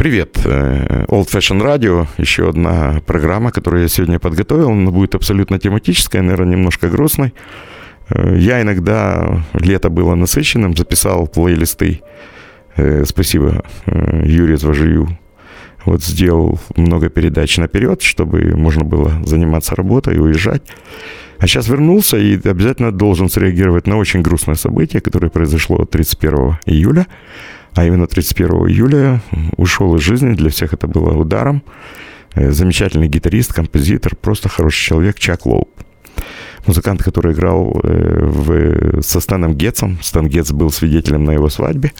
[0.00, 5.58] Привет, э, Old Fashion Radio, еще одна программа, которую я сегодня подготовил, она будет абсолютно
[5.58, 7.34] тематическая, наверное, немножко грустной.
[8.08, 12.00] Э, я иногда, лето было насыщенным, записал плейлисты
[12.76, 15.18] Э, спасибо Юрию Зважию.
[15.84, 20.62] Вот сделал много передач наперед, чтобы можно было заниматься работой и уезжать.
[21.38, 27.06] А сейчас вернулся и обязательно должен среагировать на очень грустное событие, которое произошло 31 июля.
[27.74, 29.22] А именно 31 июля
[29.56, 30.34] ушел из жизни.
[30.34, 31.62] Для всех это было ударом.
[32.34, 35.70] Э, замечательный гитарист, композитор, просто хороший человек Чак Лоуп.
[36.66, 39.98] Музыкант, который играл в, со Станом Гетцем.
[40.02, 41.92] Стан Гетц был свидетелем на его свадьбе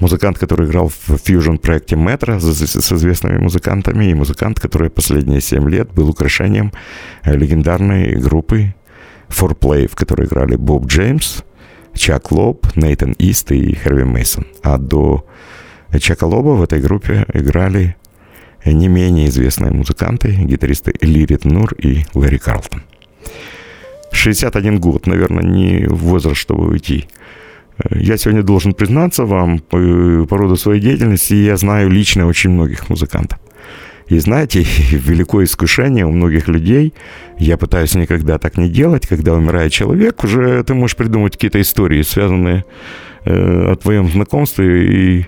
[0.00, 5.92] музыкант, который играл в фьюжн-проекте «Метро» с известными музыкантами, и музыкант, который последние 7 лет
[5.92, 6.72] был украшением
[7.24, 8.74] э, легендарной группы
[9.28, 11.42] Fourplay, в которой играли Боб Джеймс,
[11.98, 14.46] Чак Лоб, Нейтан Ист и Херви Мейсон.
[14.62, 15.26] А до
[16.00, 17.96] Чака Лоба в этой группе играли
[18.64, 22.82] не менее известные музыканты, гитаристы Лирит Нур и Лэри Карлтон.
[24.12, 27.06] 61 год, наверное, не возраст, чтобы уйти
[27.90, 29.78] я сегодня должен признаться вам по,
[30.28, 33.38] по роду своей деятельности, я знаю лично очень многих музыкантов.
[34.08, 36.94] И знаете, великое искушение у многих людей,
[37.38, 42.02] я пытаюсь никогда так не делать, когда умирает человек, уже ты можешь придумать какие-то истории,
[42.02, 42.64] связанные
[43.24, 45.26] э, о твоем знакомстве, и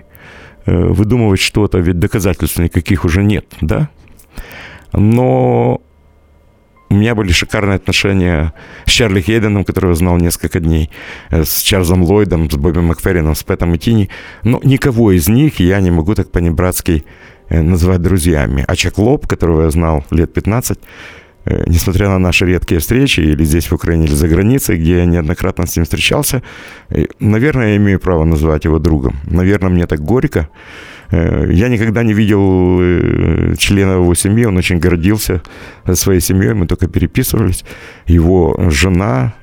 [0.65, 3.89] э, выдумывать что-то, ведь доказательств никаких уже нет, да?
[4.93, 5.81] Но
[6.91, 8.53] у меня были шикарные отношения
[8.85, 10.89] с Чарли Хейденом, которого знал несколько дней,
[11.29, 14.09] э, с Чарльзом Ллойдом, с Бобби Макферрином, с Пэтом и Тини.
[14.43, 17.05] Но никого из них я не могу так по-небратски
[17.59, 18.63] называть друзьями.
[18.67, 20.79] А Чак Лоб, которого я знал лет 15,
[21.45, 25.05] э, несмотря на наши редкие встречи, или здесь в Украине, или за границей, где я
[25.05, 26.41] неоднократно с ним встречался,
[27.19, 29.15] наверное, я имею право называть его другом.
[29.25, 30.49] Наверное, мне так горько,
[31.11, 35.41] Э, я никогда не видел э, члена его семьи, он очень гордился
[35.93, 37.65] своей семьей, мы только переписывались.
[38.07, 39.33] Его жена,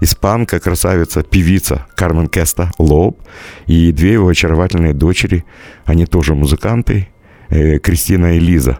[0.00, 3.20] испанка, красавица, певица Кармен Кеста Лоб
[3.66, 5.44] и две его очаровательные дочери,
[5.84, 7.11] они тоже музыканты, э,
[7.78, 8.78] Кристина и Лиза,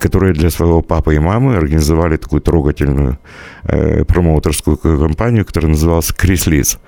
[0.00, 3.18] которые для своего папы и мамы организовали такую трогательную
[3.64, 6.78] э, промоутерскую компанию, которая называлась «Крис Лиз».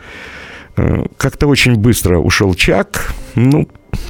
[1.16, 3.12] Как-то очень быстро ушел Чак.
[3.34, 3.66] Ну,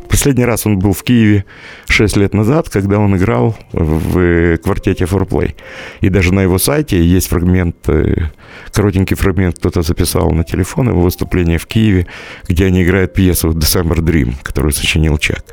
[0.09, 1.45] Последний раз он был в Киеве
[1.89, 5.55] 6 лет назад, когда он играл в квартете Fourplay.
[6.01, 8.31] И даже на его сайте есть фрагмент, э,
[8.73, 12.07] коротенький фрагмент, кто-то записал на телефон его выступление в Киеве,
[12.49, 15.45] где они играют пьесу «December Dream», которую сочинил Чак.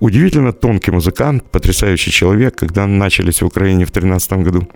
[0.00, 2.56] Удивительно тонкий музыкант, потрясающий человек.
[2.56, 4.68] Когда начались в Украине в 2013 году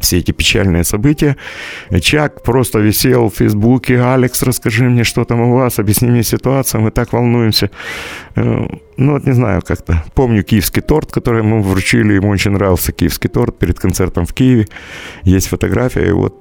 [0.00, 1.36] все эти печальные события.
[2.00, 4.00] Чак просто висел в Фейсбуке.
[4.00, 7.70] «Алекс, расскажи мне, что там у вас, объясни мне ситуацию, мы так волнуемся».
[8.36, 10.04] Э, ну, вот не знаю как-то.
[10.14, 14.66] Помню киевский торт, который мы вручили, ему очень нравился киевский торт перед концертом в Киеве.
[15.24, 16.34] Есть фотография, и вот...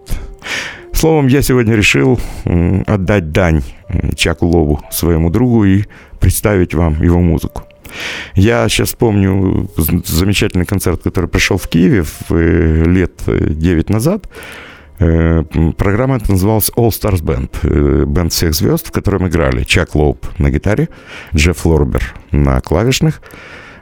[0.93, 2.19] Словом, я сегодня решил
[2.87, 3.63] отдать дань
[4.15, 5.83] Чаку Лову, своему другу, и
[6.19, 7.68] представить вам его музыку.
[8.35, 9.69] Я сейчас помню
[10.05, 14.29] замечательный концерт, который пришел в Киеве э, лет 9 назад.
[14.99, 15.43] Э,
[15.77, 18.05] программа это называлась All Stars Band.
[18.05, 20.89] Бенд всех звезд, в котором играли Чак Лоуп на гитаре,
[21.33, 23.21] Джефф Лорбер на клавишных,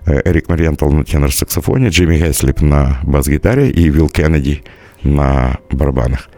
[0.06, 4.64] э, Эрик Мариентал на тенор-саксофоне, Джимми Хэслип на бас-гитаре и Вилл Кеннеди
[5.04, 6.30] на барабанах.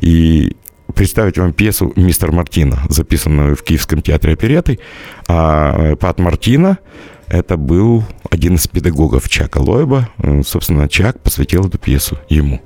[0.00, 0.56] И
[0.92, 4.80] представить вам пьесу «Мистер Мартина», записанную в Киевском театре опереты.
[5.28, 6.78] А э, Пат Мартина–
[7.28, 10.08] это был один из педагогов Чака Лойба.
[10.18, 12.60] Э, собственно, Чак посвятил эту пьесу ему.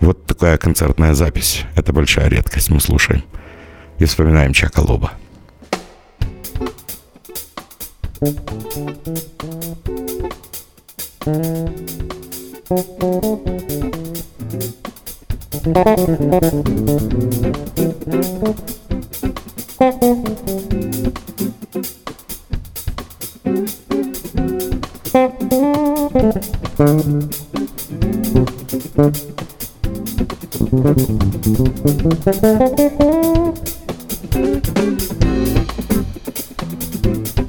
[0.00, 1.64] Вот такая концертная запись.
[1.74, 2.70] Это большая редкость.
[2.70, 3.22] Мы слушаем
[3.98, 5.12] и вспоминаем Чака Лоба.
[8.18, 8.40] Thank
[14.84, 14.95] you.
[15.66, 15.96] Thank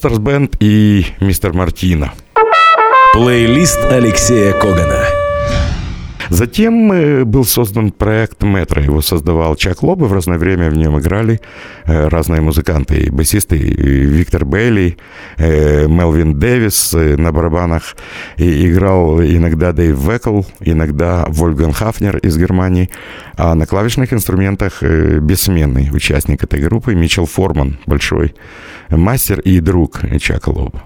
[0.00, 2.14] Stars Band и Мистер Мартина.
[3.12, 5.04] Плейлист Алексея Когана.
[6.30, 8.80] Затем э, был создан проект «Метро».
[8.80, 11.40] Его создавал Чак Лоб, и в разное время в нем играли
[11.84, 13.10] э, разные музыканты.
[13.10, 14.96] Басисты Виктор Бейли,
[15.36, 17.96] э, Мелвин Дэвис на барабанах.
[18.36, 22.90] И играл иногда Дэйв Векл, иногда Вольган Хафнер из Германии.
[23.36, 28.36] А на клавишных инструментах бессменный участник этой группы Мичел Форман, большой
[28.88, 30.84] мастер и друг Чака Лоуба.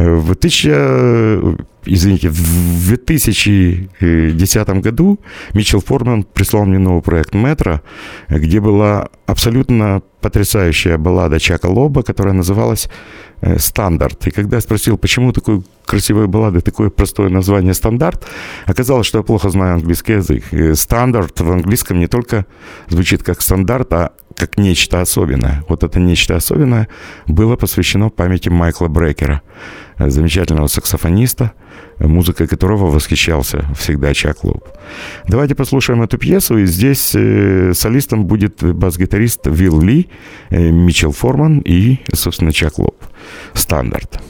[0.00, 5.18] В 1000, извините, в 2010 году
[5.52, 7.82] Митчелл Форман прислал мне новый проект «Metro»,
[8.30, 12.88] где была абсолютно потрясающая баллада Чака Лоуба, которая называлась
[13.42, 14.26] э, «Standard».
[14.26, 18.26] И когда я спросил, почему такой красивой баллады такое простое название «Standard»,
[18.64, 20.44] оказалось, что я плохо знаю английский язык.
[20.78, 22.46] «Standard» в английском не только
[22.88, 25.62] звучит как стандарт, а как нечто особенное.
[25.68, 26.88] Вот это нечто особенное
[27.26, 29.42] было посвящено памяти Майкла Брекера,
[29.98, 31.52] замечательного саксофониста,
[31.98, 34.64] музыкой которого восхищался всегда Чак Лоуб.
[35.28, 40.08] Давайте послушаем эту пьесу, и здесь э, солистом будет бас-гитарист Уилл Ли,
[40.48, 42.96] э, Митчелл Форман и, собственно, Чак Лоуб.
[43.52, 44.20] Стандарт.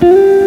[0.00, 0.39] Это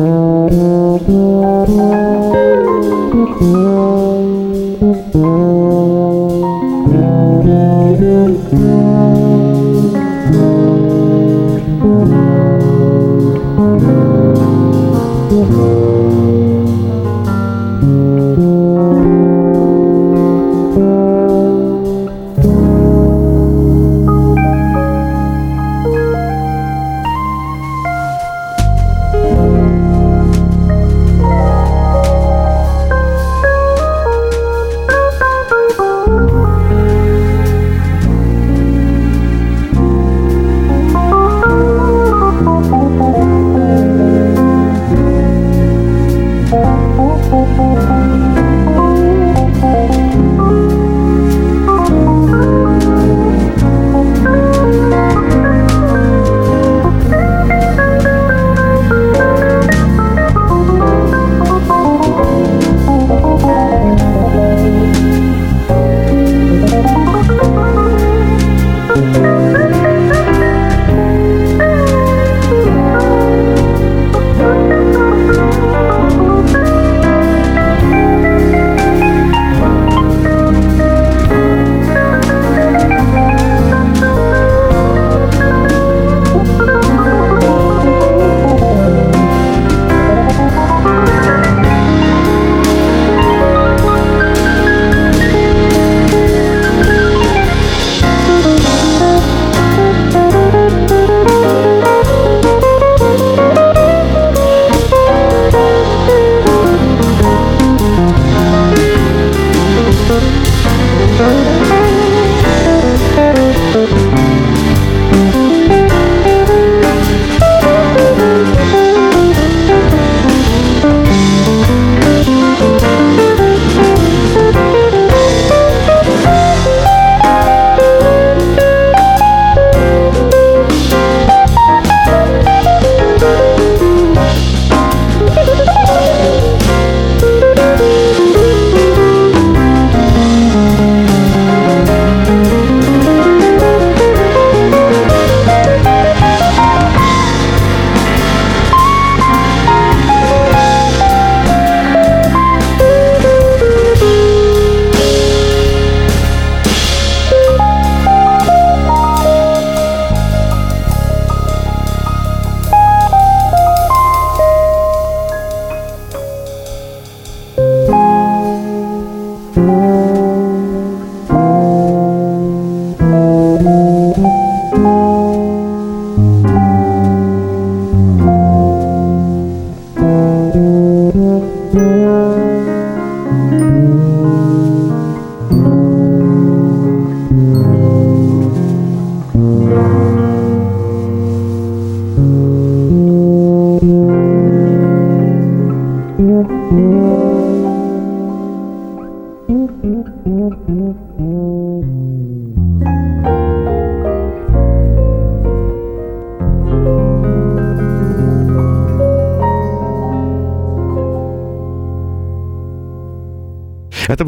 [0.00, 0.69] Música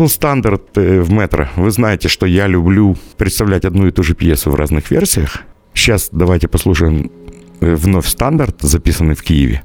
[0.02, 1.46] был стандарт э, в метро.
[1.54, 5.42] Вы знаете, что я люблю представлять одну и ту же пьесу в разных версиях.
[5.74, 7.12] Сейчас давайте послушаем
[7.60, 9.62] э, вновь стандарт, записанный в Киеве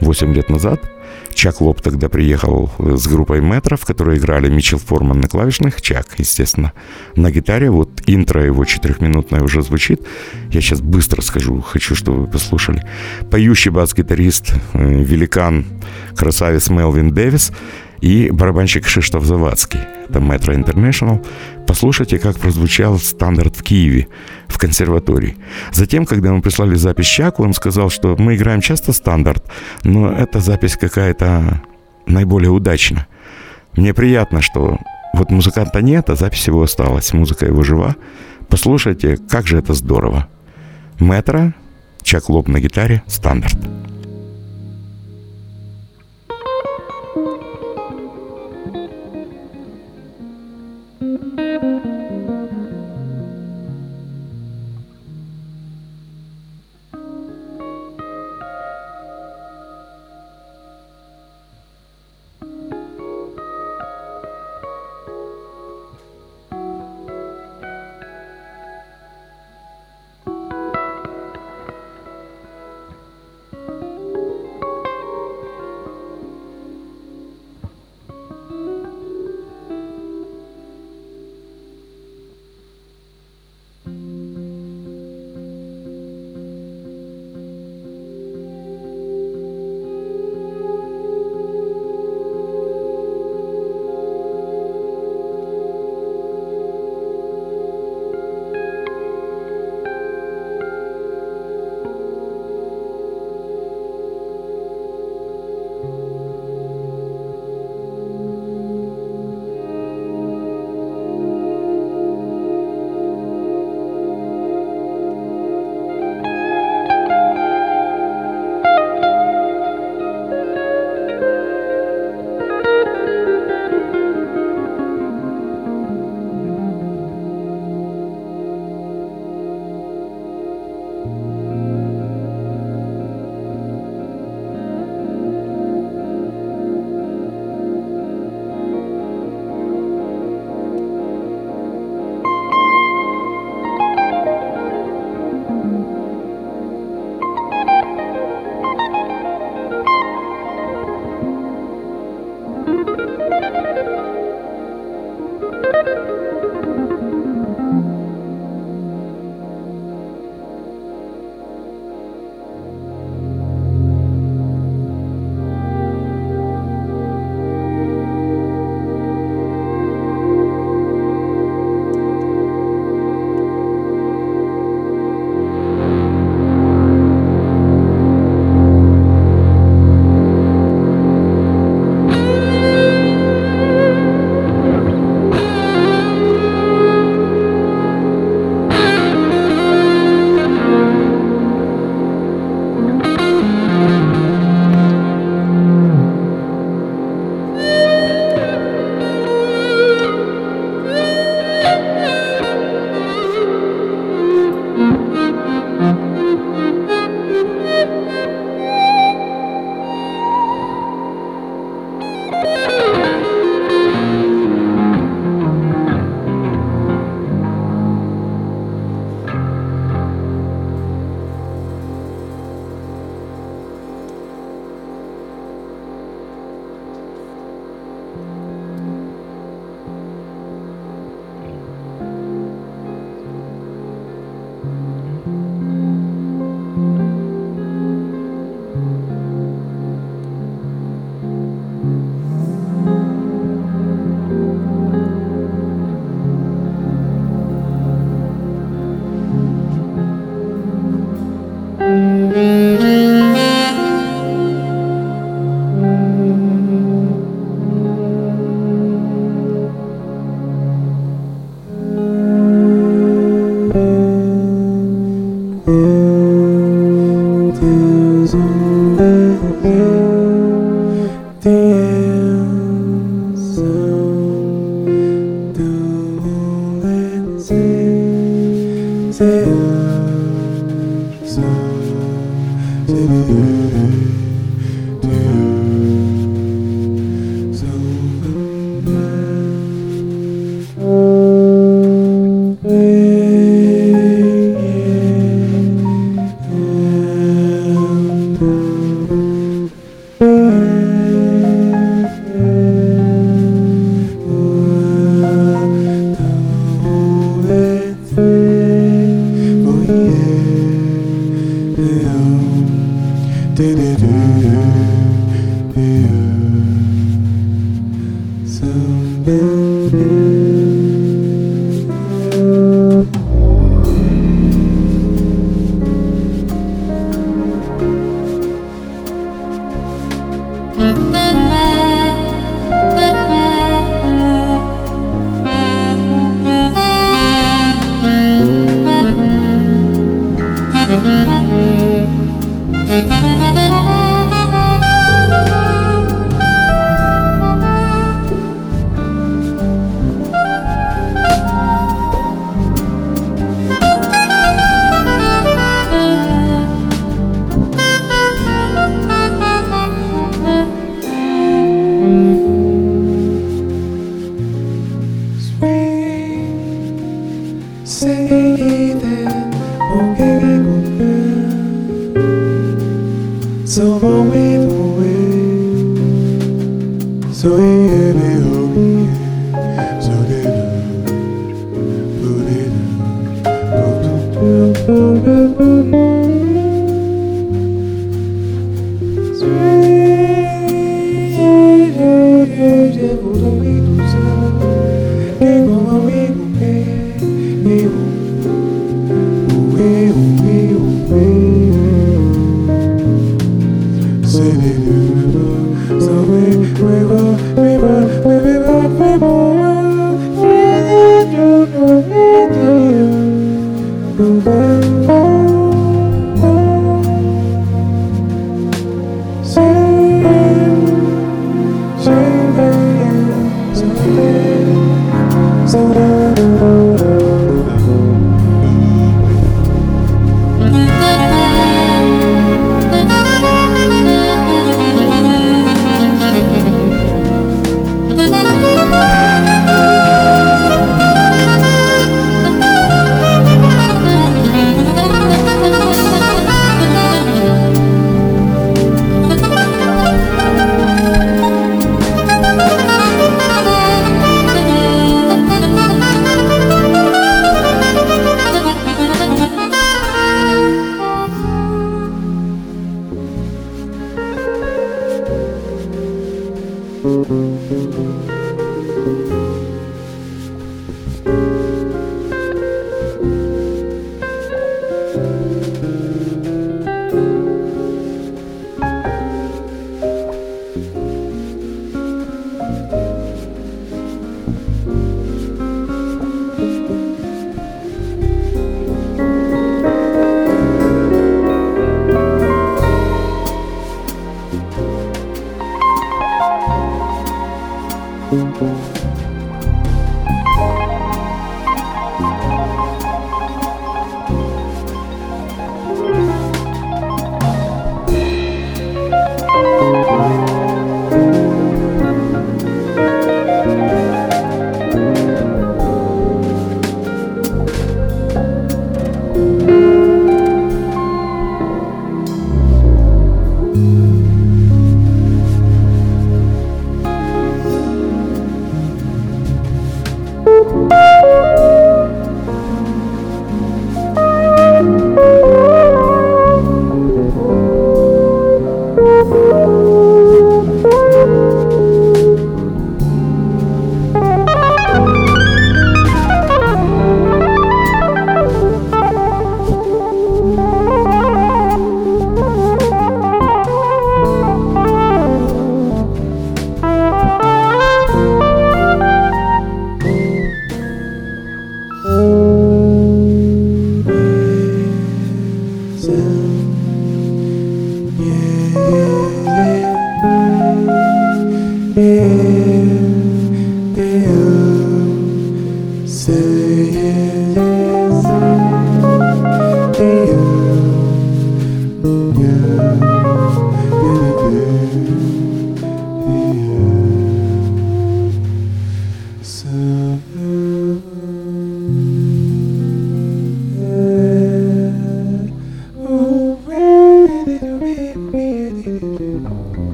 [0.00, 0.80] 8 лет назад.
[1.34, 5.82] Чак Лоб тогда приехал э, с группой метро, в которой играли Митчел Форман на клавишных,
[5.82, 6.72] Чак, естественно,
[7.16, 7.68] на гитаре.
[7.68, 10.06] Вот интро его четырехминутное уже звучит.
[10.52, 12.86] Я сейчас быстро скажу, хочу, чтобы вы послушали.
[13.28, 15.64] Поющий бас-гитарист, великан,
[16.14, 17.50] красавец Мелвин Дэвис–
[18.00, 19.80] и барабанщик Шиштов Завадский.
[20.08, 21.24] Это Metro International.
[21.66, 24.08] Послушайте, как прозвучал стандарт в Киеве,
[24.48, 25.36] в консерватории.
[25.72, 29.44] Затем, когда мы прислали запись Чаку, он сказал, что мы играем часто стандарт,
[29.84, 31.62] но эта запись какая-то
[32.06, 33.06] наиболее удачна.
[33.76, 34.78] Мне приятно, что
[35.14, 37.96] вот музыканта нет, а запись его осталась, музыка его жива.
[38.48, 40.28] Послушайте, как же это здорово.
[40.98, 41.52] Метро,
[42.02, 43.58] Чак Лоб на гитаре, стандарт.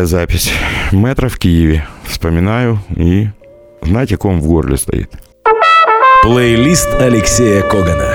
[0.00, 0.50] Вот такая запись.
[0.92, 1.86] Метро в Киеве.
[2.04, 3.28] Вспоминаю и
[3.82, 5.10] знаете, ком в горле стоит.
[6.22, 8.14] Плейлист Алексея Когана.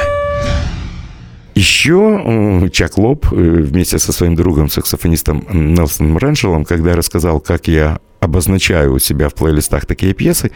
[1.54, 8.00] Еще Чак Лоб э, вместе со своим другом, саксофонистом Нелсоном Реншелом, когда рассказал, как я
[8.26, 10.52] обозначаю у себя в плейлистах такие пьесы,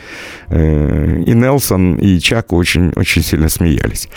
[0.50, 4.10] э, и Нелсон, и Чак очень, очень сильно смеялись.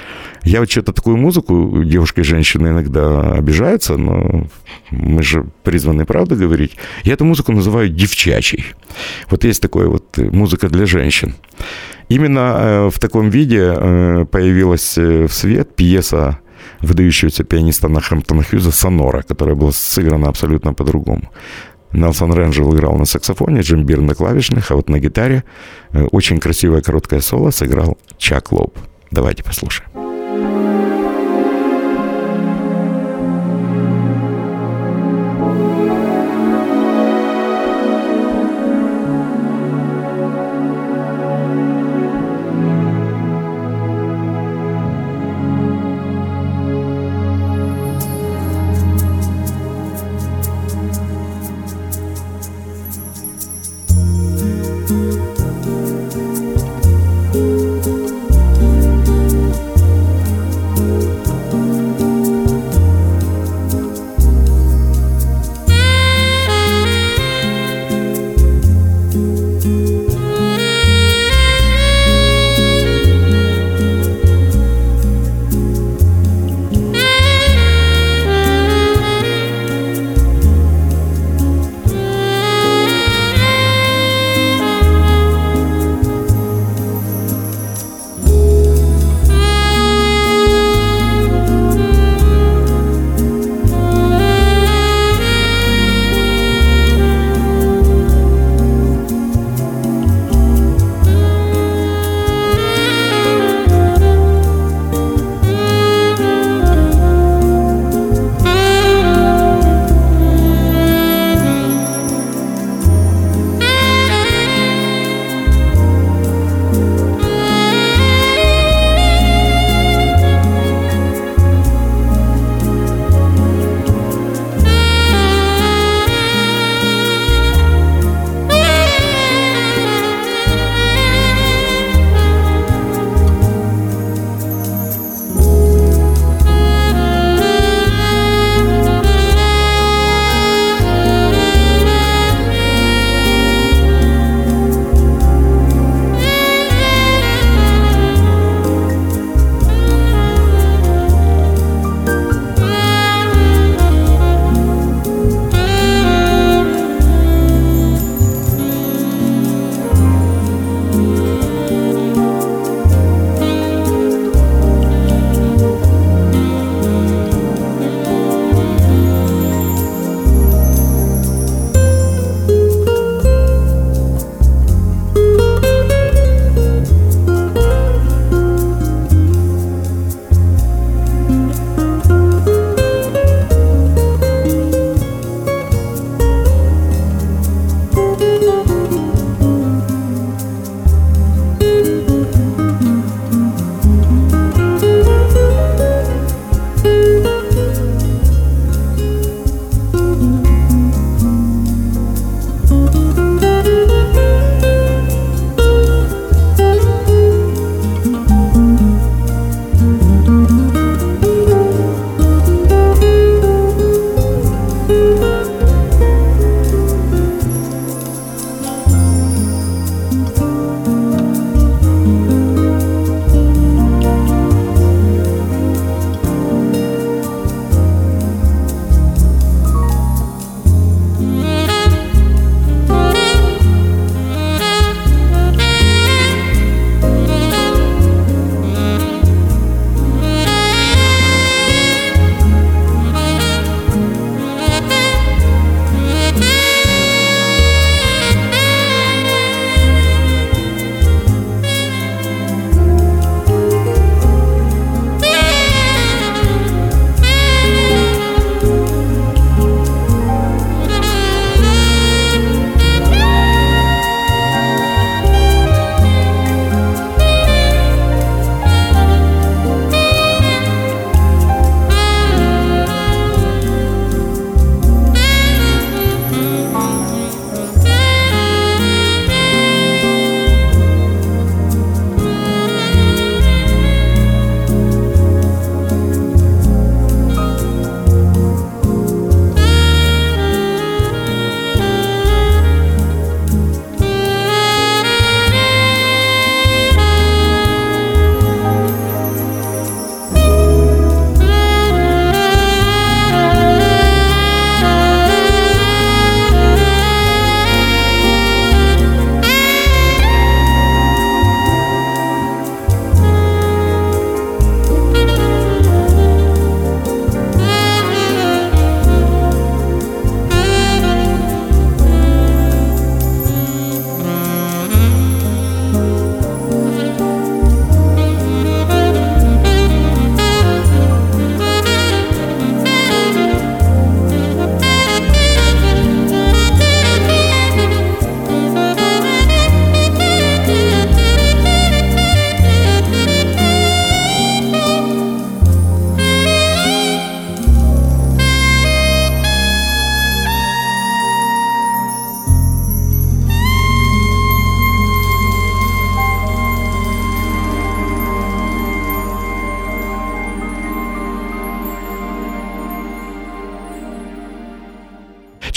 [0.42, 4.46] Я вот что-то такую музыку, девушки и женщины иногда обижаются, но
[4.90, 6.76] мы же призваны правду говорить.
[7.04, 8.64] Я эту музыку называю девчачей.
[9.30, 11.34] Вот есть такое вот э, музыка для женщин.
[12.08, 13.72] Именно в таком виде
[14.30, 16.38] появилась в свет пьеса
[16.82, 21.30] выдающегося пианиста Нахэмптона Хьюза «Сонора», которая была сыграна абсолютно по-другому.
[21.92, 25.44] Нелсон Ренджел играл на саксофоне, Джим Бир на клавишных, а вот на гитаре
[25.92, 28.76] э, очень красивое короткое соло сыграл Чак Лоб.
[29.11, 30.01] Давайте послушаем.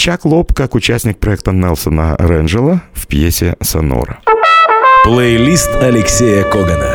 [0.06, 4.20] Чак Лоб как участник проекта Нелсона Ренджела в пьесе «Сонора».
[5.02, 6.94] Плейлист Алексея Когана.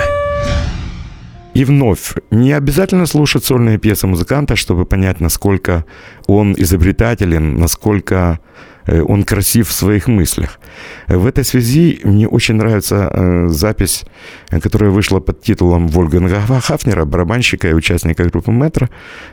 [1.54, 5.84] И вновь, не обязательно слушать сольные пьесы музыканта, чтобы понять, насколько
[6.28, 8.40] он изобретателен, насколько
[8.88, 10.60] он красив в своих мыслях.
[11.08, 14.04] В этой связи мне очень нравится э, запись,
[14.50, 18.88] которая вышла под титулом Вольганга Хафнера, барабанщика и участника группы «Метро»,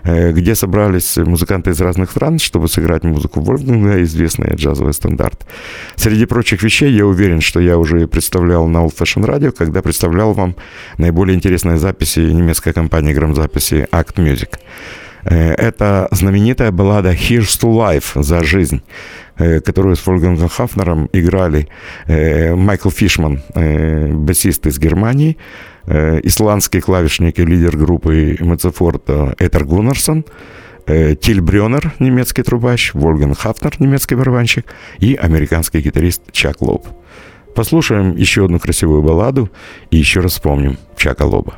[0.04, 5.46] э, где собрались музыканты из разных стран, чтобы сыграть музыку Вольфганга, известный джазовый стандарт.
[5.96, 10.32] Среди прочих вещей я уверен, что я уже представлял на Old Fashion Radio, когда представлял
[10.32, 10.56] вам
[10.98, 14.58] наиболее интересные записи немецкой компании грамзаписи Act Music.
[15.24, 18.82] Это знаменитая баллада «Here's to Life» «За жизнь»,
[19.27, 21.68] Э, Э, которую с Фольгангом Хафнером играли
[22.08, 25.36] э, Майкл Фишман, э, басист из Германии,
[25.86, 30.26] исландский клавишник и лидер группы Мецефорта Этер Гуннерсон,
[30.86, 34.66] Тиль Брюнер немецкий трубач, Вольган Хафнер, немецкий барабанщик
[34.98, 36.86] и американский гитарист Чак Лоб.
[37.54, 39.50] Послушаем еще одну красивую балладу
[39.90, 41.54] и еще раз вспомним Чака Лоба.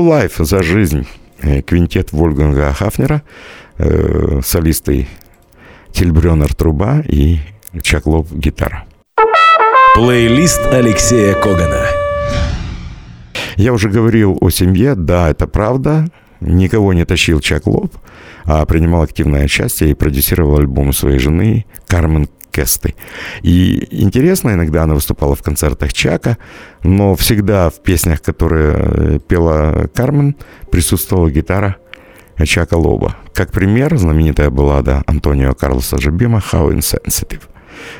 [0.00, 1.06] Life за жизнь.
[1.42, 3.22] Э, квинтет Вольганга Хафнера,
[3.78, 5.08] э, солисты
[5.92, 7.38] Тильбрёнер труба и
[7.82, 8.84] Чаклов гитара.
[9.94, 11.86] Плейлист Алексея Когана.
[13.56, 16.06] Я уже говорил о семье, да, это правда.
[16.40, 17.94] Никого не тащил Чак Лоб,
[18.44, 22.94] а принимал активное участие и продюсировал альбом своей жены Кармен Кесты.
[23.42, 26.38] И интересно, иногда она выступала в концертах Чака,
[26.82, 30.36] но всегда в песнях, которые э, пела Кармен,
[30.70, 31.76] присутствовала гитара
[32.44, 33.16] Чака Лоба.
[33.34, 37.42] Как пример, знаменитая баллада Антонио Карлоса Жабима «How Insensitive».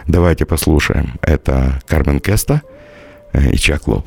[0.06, 1.14] Давайте послушаем.
[1.22, 2.62] Это Кармен Кеста
[3.32, 4.06] и Чак Лоб.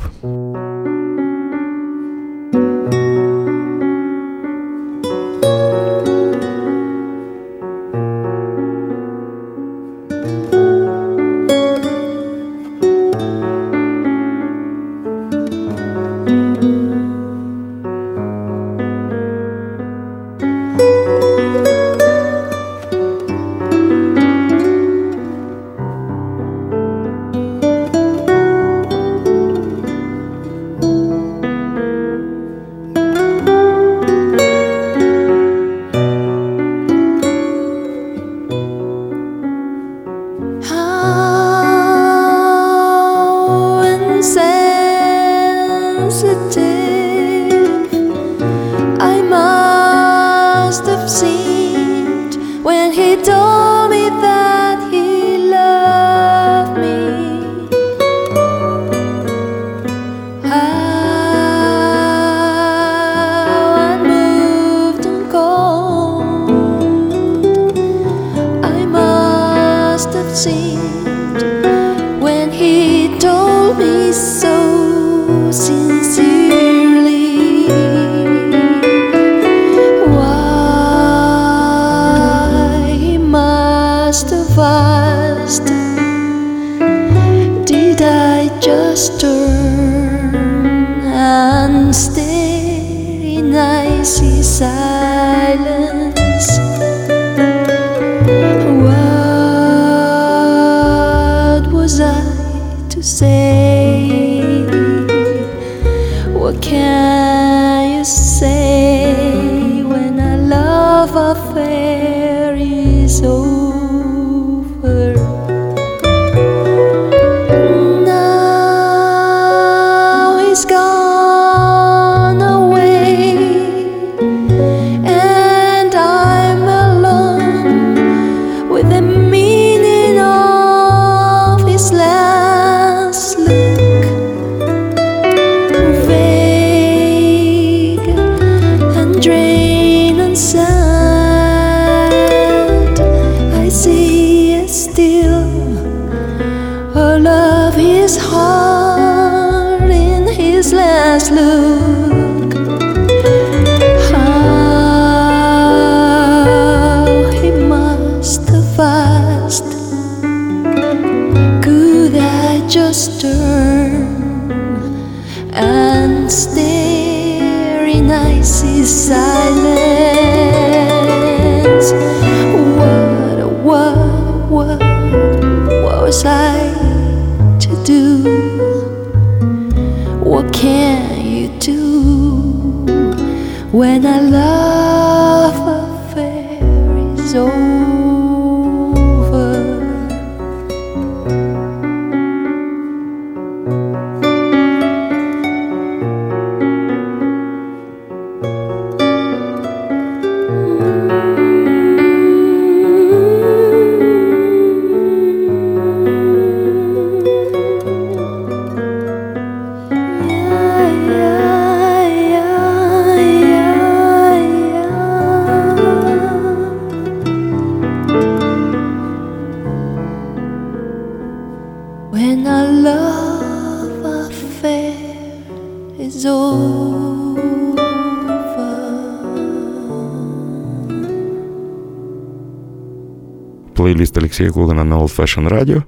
[233.83, 235.83] Плейлист Алексея Когана на Old Fashion Radio.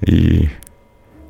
[0.00, 0.48] И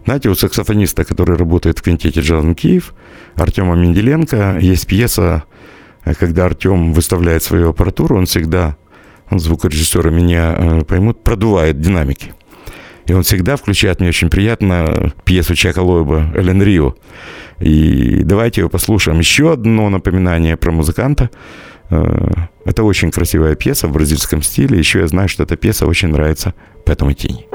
[0.05, 2.93] знаете, у саксофониста, который работает в квинтете Джазн Киев,
[3.35, 5.45] Артема Менделенко, есть пьеса,
[6.19, 8.77] когда Артем выставляет свою аппаратуру, он всегда,
[9.31, 12.35] он, звукорежиссеры меня э, поймут, продувает динамики.
[13.07, 16.95] И он всегда включает, мне очень приятно, пьесу Чака Лойба «Элен Рио».
[17.59, 19.19] И давайте его послушаем.
[19.19, 21.31] Еще одно напоминание про музыканта.
[21.91, 22.29] Э,
[22.65, 24.79] это очень красивая пьеса в бразильском стиле.
[24.79, 27.47] Еще я знаю, что эта пьеса очень нравится Пэтому Тини.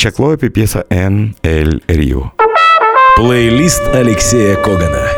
[0.00, 2.32] Чак Лоэп и пьеса «Эн Эль Рио».
[3.16, 5.08] Плейлист Алексея Когана.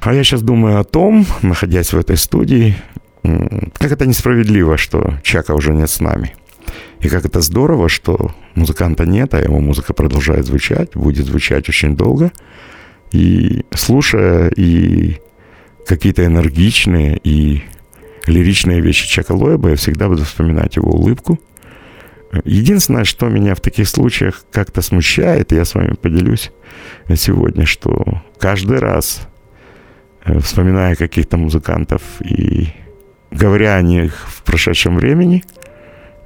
[0.00, 2.74] А я сейчас думаю о том, находясь в этой студии,
[3.22, 6.34] как это несправедливо, что Чака уже нет с нами.
[6.98, 11.96] И как это здорово, что музыканта нет, а его музыка продолжает звучать, будет звучать очень
[11.96, 12.32] долго.
[13.12, 15.18] И слушая и
[15.86, 17.62] какие-то энергичные и
[18.26, 21.38] лиричные вещи Чака Лоеба, я всегда буду вспоминать его улыбку.
[22.44, 26.50] Единственное, что меня в таких случаях как-то смущает, я с вами поделюсь
[27.14, 29.26] сегодня, что каждый раз,
[30.24, 32.68] э, вспоминая каких-то музыкантов и
[33.30, 35.42] говоря о них в прошедшем времени,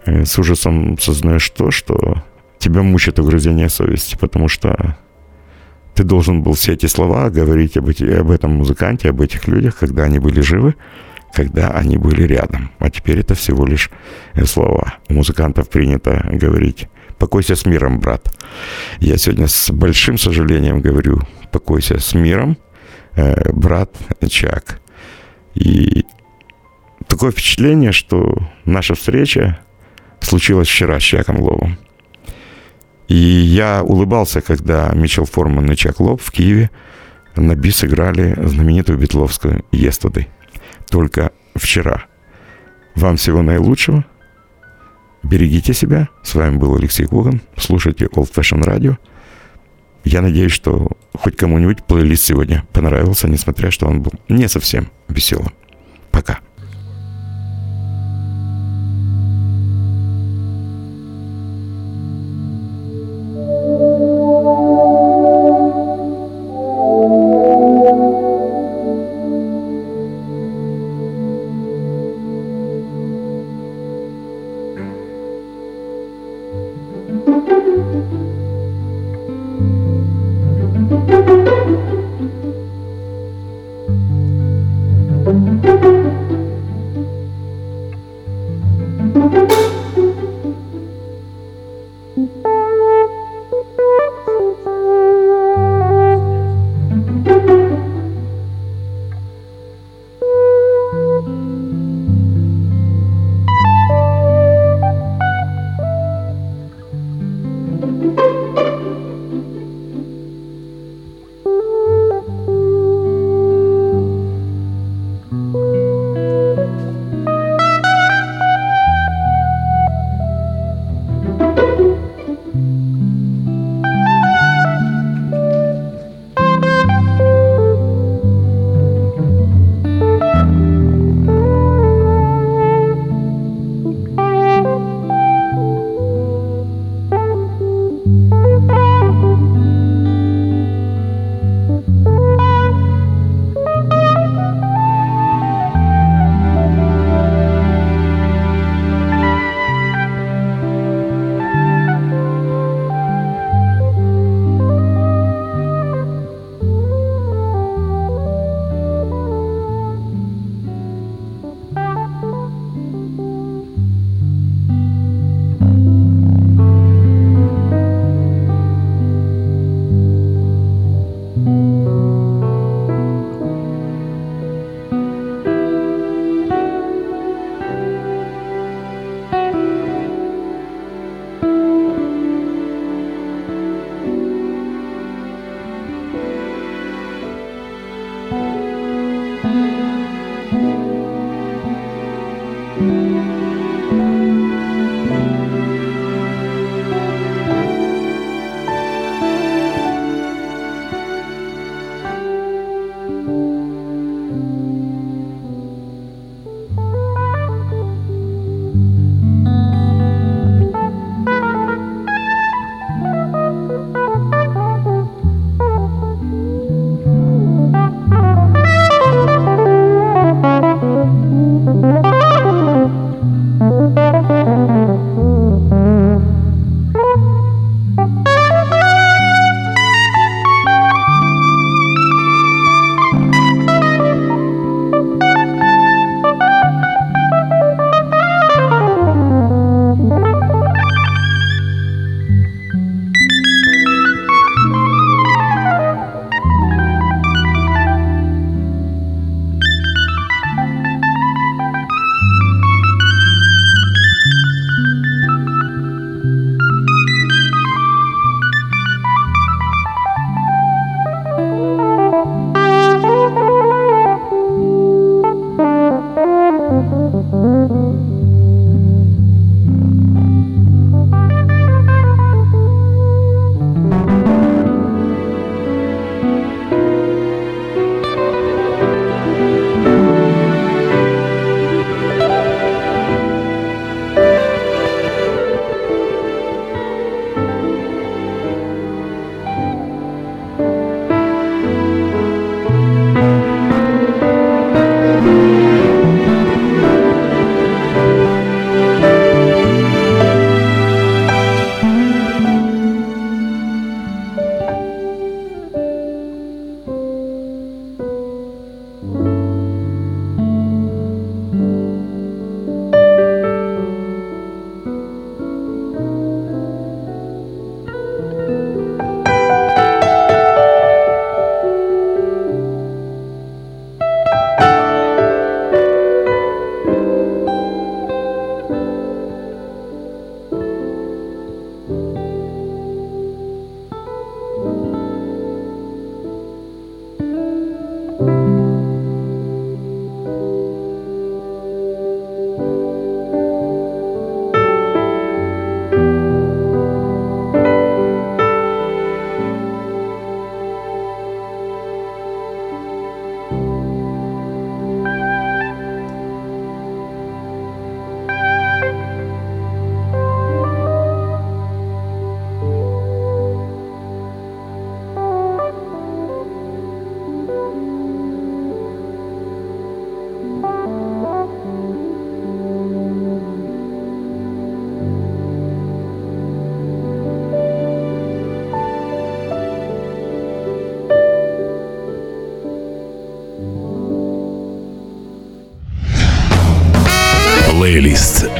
[0.04, 2.24] э, с ужасом сознаешь то, что
[2.58, 4.96] тебя мучает угрызение совести, потому что
[5.94, 9.76] ты должен был все эти слова говорить об, эти, об этом музыканте, об этих людях,
[9.78, 10.74] когда они были живы,
[11.32, 12.70] когда они были рядом.
[12.78, 13.90] А теперь это всего лишь
[14.34, 14.94] э, слова.
[15.08, 18.34] У музыкантов принято говорить «покойся с миром, брат».
[19.00, 21.20] Я сегодня с большим сожалением говорю
[21.50, 22.56] «покойся с миром,
[23.14, 23.96] э, брат
[24.28, 24.80] Чак».
[25.54, 26.04] И
[27.08, 29.58] такое впечатление, что наша встреча
[30.20, 31.78] случилась вчера с Чаком Ловом.
[33.08, 36.70] И я улыбался, когда Мичел Форман и Чак Лоб в Киеве
[37.36, 40.28] на бис играли знаменитую битловскую «Естуды».
[40.92, 42.04] Только вчера.
[42.94, 44.04] Вам всего наилучшего.
[45.22, 46.10] Берегите себя.
[46.22, 47.40] С вами был Алексей Коган.
[47.56, 48.98] Слушайте Old Fashion Radio.
[50.04, 55.52] Я надеюсь, что хоть кому-нибудь плейлист сегодня понравился, несмотря что он был не совсем веселым.